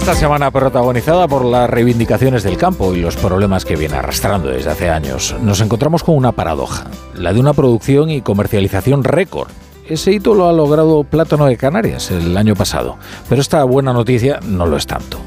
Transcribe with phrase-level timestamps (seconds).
[0.00, 4.70] Esta semana protagonizada por las reivindicaciones del campo y los problemas que viene arrastrando desde
[4.70, 9.50] hace años, nos encontramos con una paradoja, la de una producción y comercialización récord.
[9.86, 12.96] Ese hito lo ha logrado Plátano de Canarias el año pasado,
[13.28, 15.20] pero esta buena noticia no lo es tanto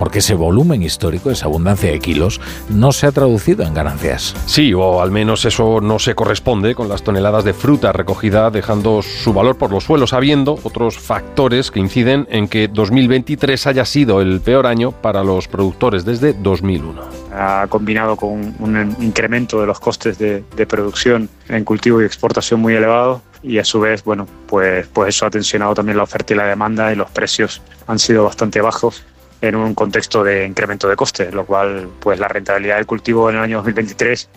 [0.00, 2.40] porque ese volumen histórico, esa abundancia de kilos,
[2.70, 4.34] no se ha traducido en ganancias.
[4.46, 9.02] Sí, o al menos eso no se corresponde con las toneladas de fruta recogida, dejando
[9.02, 14.22] su valor por los suelos, habiendo otros factores que inciden en que 2023 haya sido
[14.22, 17.02] el peor año para los productores desde 2001.
[17.34, 22.58] Ha combinado con un incremento de los costes de, de producción en cultivo y exportación
[22.58, 26.32] muy elevado y a su vez, bueno, pues, pues eso ha tensionado también la oferta
[26.32, 29.04] y la demanda y los precios han sido bastante bajos
[29.40, 33.36] en un contexto de incremento de costes, lo cual pues la rentabilidad del cultivo en
[33.36, 34.28] el año 2023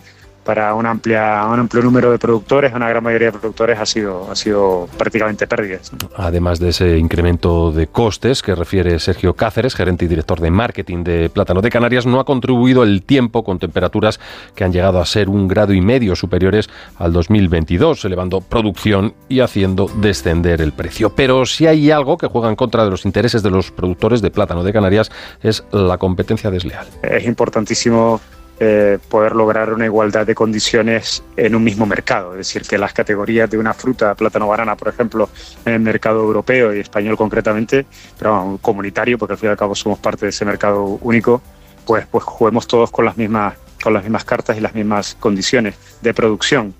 [0.44, 4.30] para un, amplia, un amplio número de productores, una gran mayoría de productores, ha sido,
[4.30, 5.90] ha sido prácticamente pérdidas.
[6.16, 11.04] Además de ese incremento de costes que refiere Sergio Cáceres, gerente y director de marketing
[11.04, 14.20] de Plátano de Canarias, no ha contribuido el tiempo con temperaturas
[14.54, 16.68] que han llegado a ser un grado y medio superiores
[16.98, 21.14] al 2022, elevando producción y haciendo descender el precio.
[21.14, 24.30] Pero si hay algo que juega en contra de los intereses de los productores de
[24.30, 25.10] Plátano de Canarias
[25.42, 26.86] es la competencia desleal.
[27.02, 28.20] Es importantísimo
[28.60, 32.32] eh, poder lograr una igualdad de condiciones en un mismo mercado.
[32.32, 35.28] Es decir, que las categorías de una fruta, plátano, banana, por ejemplo,
[35.64, 37.86] en el mercado europeo y español concretamente,
[38.18, 41.42] pero comunitario, porque al fin y al cabo somos parte de ese mercado único,
[41.84, 45.74] pues, pues juguemos todos con las mismas con las mismas cartas y las mismas condiciones
[46.00, 46.74] de producción.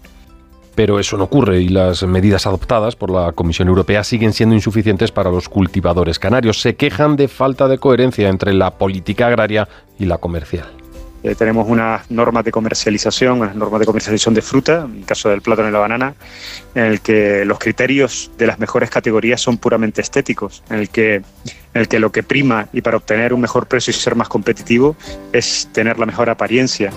[0.75, 5.13] Pero eso no ocurre y las medidas adoptadas por la Comisión Europea siguen siendo insuficientes
[5.13, 6.61] para los cultivadores canarios.
[6.61, 10.84] Se quejan de falta de coherencia entre la política agraria y la comercial.
[11.25, 15.31] Eh, tenemos unas normas de comercialización, unas normas de comercialización de fruta, en el caso
[15.31, 16.15] del plátano y la banana,
[16.75, 21.15] en el que los criterios de las mejores categorías son puramente estéticos, en el que,
[21.15, 21.25] en
[21.73, 24.97] el que lo que prima y para obtener un mejor precio y ser más competitivo
[25.33, 26.91] es tener la mejor apariencia,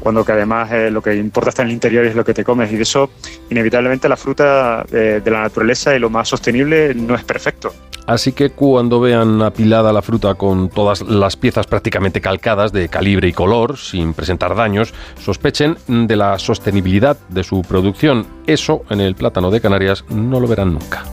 [0.00, 2.44] cuando que además eh, lo que importa está en el interior es lo que te
[2.44, 3.10] comes y de eso
[3.48, 7.72] inevitablemente la fruta eh, de la naturaleza y lo más sostenible no es perfecto.
[8.10, 13.28] Así que cuando vean apilada la fruta con todas las piezas prácticamente calcadas de calibre
[13.28, 18.26] y color, sin presentar daños, sospechen de la sostenibilidad de su producción.
[18.48, 21.04] Eso en el plátano de Canarias no lo verán nunca.